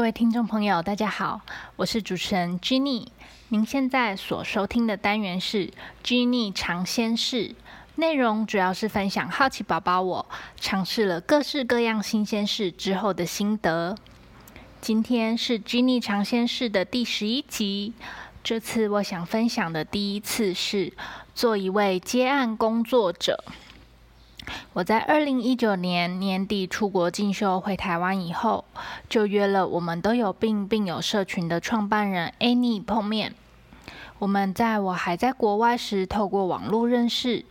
[0.00, 1.42] 各位听众朋友，大家好，
[1.76, 3.08] 我是主持人 Jenny。
[3.50, 5.70] 您现在所收听的单元是
[6.02, 7.54] Jenny 尝鲜室，
[7.96, 10.26] 内容主要是分享好奇宝宝我
[10.58, 13.94] 尝试了各式各样新鲜事之后的心得。
[14.80, 17.92] 今天是 Jenny 尝鲜室的第十一集。
[18.42, 20.94] 这次我想分享的第一次是
[21.34, 23.44] 做一位接案工作者。
[24.72, 28.64] 我在二零一九年年底出国进修回台湾以后，
[29.08, 33.34] 就约了我们都有病病友社群的创办人 Annie 碰面。
[34.18, 37.42] 我们在我还在国外时，透过网络认识，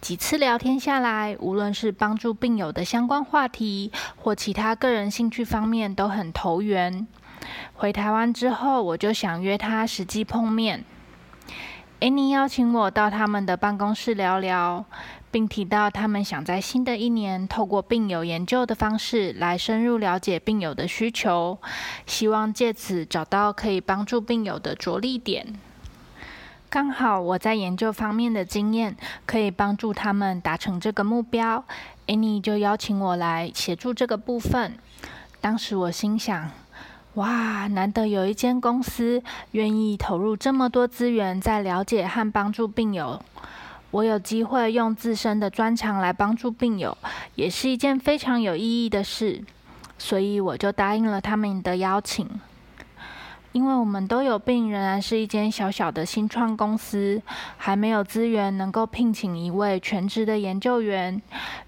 [0.00, 7.06] 几次聊天下来，无论是帮助病友的相关话题，或其他个人兴趣方面，都很投缘。
[7.72, 10.84] 回台湾之后，我就想约他实际碰面。
[12.00, 14.84] Annie 邀请我到他们的办公室聊聊。
[15.30, 21.58] 并提到，他们想在新的一年透过病友研究的方式来深入了解病友的需求，
[22.06, 25.54] 希望借此找到可以帮助病友的着力点。
[26.70, 31.64] 刚好我在研究方面的经验可以帮助他们达成这个目标
[32.06, 34.74] ，Annie 就邀请我来协助这个部分。
[35.40, 36.50] 当时我心想：
[37.14, 43.22] 哇，难得有一间公司愿意投入这么多资源在了解和帮助病友。
[43.90, 46.96] 我有机会用自身的专长来帮助病友，
[47.34, 49.42] 也是一件非常有意义的事，
[49.96, 52.28] 所以我就答应了他们的邀请。
[53.52, 57.20] 因为我们都有病，仍然是一间小小的新创公司，
[57.56, 61.20] 还没有资源能够聘请一位全职的研究员，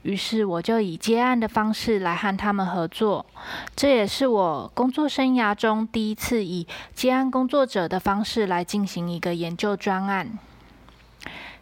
[0.03, 3.25] 于是我就以接案的方式来和他们合作。
[3.75, 10.39] 这也是我工作生涯中第一次以接案工作者的方式来进行一个研究专案。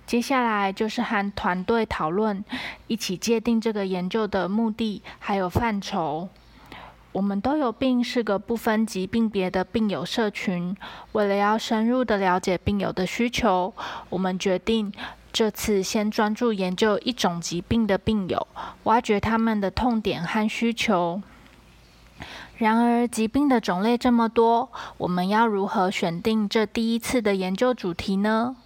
[0.09, 2.42] 接下来就是和团队讨论，
[2.87, 6.31] 一起界定这个研究的目的还有范畴。
[7.12, 10.75] 我们都有病是个不分疾病别的病友社群，
[11.12, 13.75] 为了要深入的了解病友的需求，
[14.09, 14.91] 我们决定
[15.31, 18.47] 这次先专注研究一种疾病的病友，
[18.84, 21.21] 挖掘他们的痛点和需求。
[22.56, 28.56] 然而，疾病的种类这么多，我们要如何选定这第一次的研究主题呢？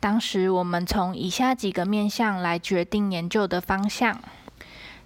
[0.00, 4.18] 当时我们从以下几个面向来决定研究的方向。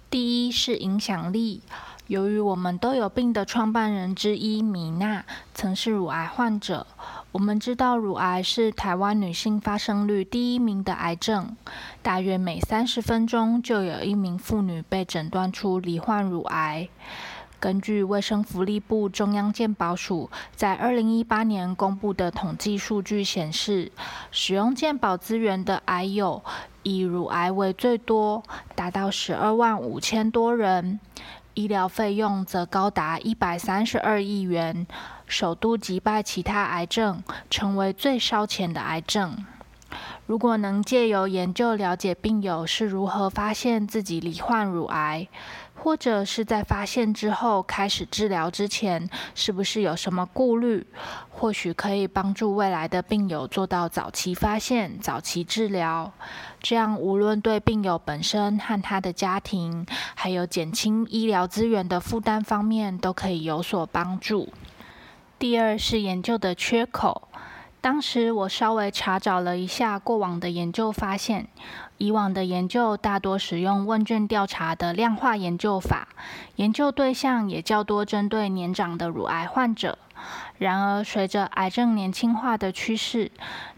[0.09, 1.61] 第一是影响力。
[2.07, 5.23] 由于我们都有病的创办人之一米娜
[5.53, 6.85] 曾是乳癌患者，
[7.31, 11.55] 我们知道乳癌是台湾女性发生率第一名的癌症，
[12.01, 16.89] 大约每三十分钟就有一名妇女被诊断出罹患乳癌。
[17.63, 23.89] 根据卫生福利部中央健保署在二零一八年公布的统计数据显示，
[24.31, 26.43] 使用健保资源的癌友
[26.81, 28.43] 以乳癌为最多，
[28.75, 30.99] 达到十二万五千多人，
[31.53, 34.85] 医疗费用则高达一百三十二亿元，
[35.25, 39.45] 首度击败其他癌症，成为最烧钱的癌症。
[40.25, 45.27] 如果能借由研究了解病友是如何发现自己罹患乳癌，
[45.75, 50.85] 或者是在发现之后开始治疗之前，是不是有什么顾虑？
[51.29, 56.13] 或许可以帮助未来的病友做到早期发现、早期治疗。
[56.61, 59.85] 这样无论对病友本身和他的家庭，
[60.15, 64.47] 还有减轻医疗资源的负担方面，都可以有所帮助。
[65.37, 67.27] 第二是研究的缺口。
[67.83, 71.49] 当时我稍微查找了一下过往的研究，发现
[71.97, 76.07] 以往的研究大多使用问卷调查的量化研究法，
[76.55, 79.97] 研究对象也较多针对年长的乳癌患者。
[80.57, 83.29] 然而，随着癌症年轻化的趋势，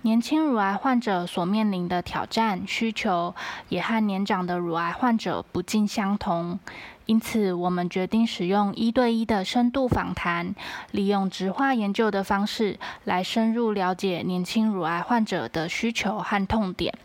[0.04, 3.34] 年轻乳癌患者所面临的挑战需求
[3.70, 6.60] 也和年长的乳癌患者不尽相同。
[7.06, 10.56] 因此，我们决定使用一对一的深度访谈，
[10.92, 16.98] 利用直化研究的方式来深入了解年轻乳癌患者的需求和痛点。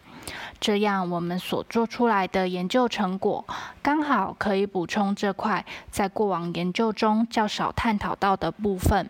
[0.58, 3.44] 这样，我们所做出来的研究成果
[3.82, 9.08] 刚好可以补充这块在过往研究中较少探讨到的部分。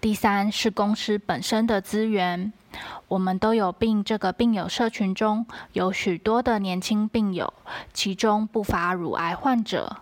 [0.00, 2.52] 第三是公司本身的资源，
[3.08, 4.02] 我们都有病。
[4.02, 7.52] 这个病友社群中有许多的年轻病友，
[7.92, 9.98] 其中不乏乳癌患者。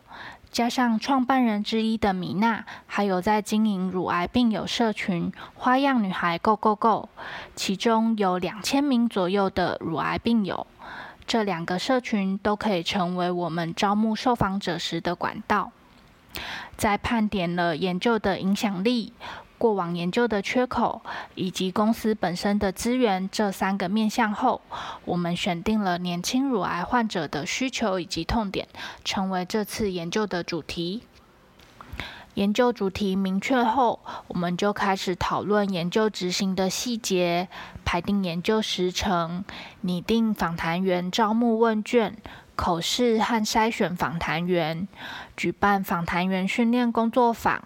[0.51, 7.09] 加上创办人之一的米娜，还有在经营乳癌病友社群“花样女孩 Go Go Go”，
[7.55, 10.67] 其中有两千名左右的乳癌病友。
[11.25, 15.71] 这两个社群都可以成为我们招募受访者时的管道。
[16.77, 19.13] 在判点了研究的影响力。
[19.61, 21.03] 过往研究的缺口
[21.35, 24.63] 以及公司本身的资源这三个面向后，
[25.05, 28.67] 我们选定了年轻乳癌患者的需求以及痛点，
[29.05, 31.03] 成为这次研究的主题。
[32.35, 37.49] 研究主题明确后，我们就开始讨论研究执行的细节，
[37.85, 39.45] 排定研究时程，
[39.83, 42.17] 拟定访谈员招募问卷、
[42.57, 44.89] 口试和筛选访谈员，
[45.37, 47.65] 举办访谈员训练工作坊，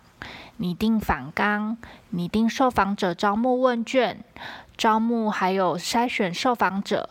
[0.57, 1.77] 拟定访纲，
[2.11, 4.25] 拟定受访者招募问卷，
[4.77, 7.11] 招募还有筛选受访者。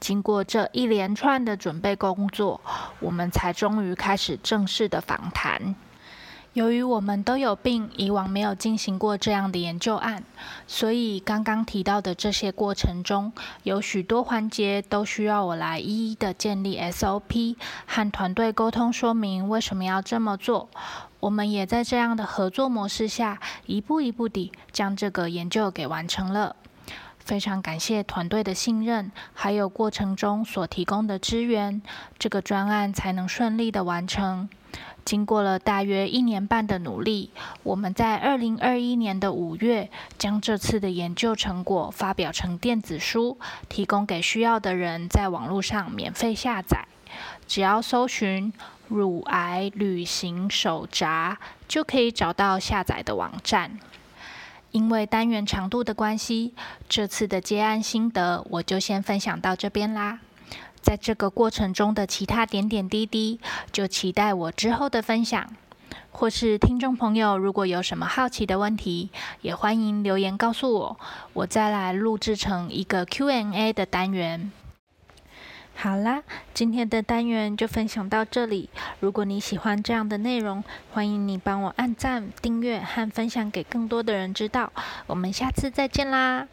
[0.00, 2.60] 经过这一连串的准备工作，
[3.00, 5.74] 我们才终于开始正式的访谈。
[6.52, 10.24] 由于我们都有病，以往没有进行过这样的研究案，
[10.66, 13.32] 所以刚刚提到的这些过程中，
[13.62, 17.54] 有许多环节都需要我来一一的建立 SOP
[17.86, 20.68] 和团队沟通说明为什么要这么做。
[21.20, 26.56] 我们也在这样的合作模式下，一步一步地将这个研究给完成了。
[27.18, 31.80] 非常感谢团队的信任，还有过程中所提供的支援，
[32.18, 34.48] 这个专案才能顺利的完成。
[35.04, 37.30] 经过了大约一年半的努力，
[37.62, 43.38] 我们在二零二一年的五月，将这次的研究成果发表成电子书，
[43.68, 46.86] 提供给需要的人在网络上免费下载。
[47.46, 48.52] 只要搜寻
[48.90, 53.78] “乳癌旅行手札”，就可以找到下载的网站。
[54.72, 56.54] 因为单元长度的关系，
[56.88, 60.20] 这次的接案心得我就先分享到这边啦。
[60.80, 63.40] 在这个过程中的其他点点滴滴，
[63.72, 65.50] 就期待我之后的分享。
[66.12, 69.10] 或是听众朋友如果有什么好奇的问题，
[69.42, 71.00] 也欢迎留言告诉我，
[71.32, 74.50] 我再来录制成一个 Q&A 的单元。
[75.82, 76.22] 好啦，
[76.52, 78.68] 今天的单元就分享到这里。
[79.00, 80.62] 如果你喜欢这样的内容，
[80.92, 84.70] 欢迎你帮我按赞、订阅和分享给更多的人知道。
[85.06, 86.46] 我们下次再见啦！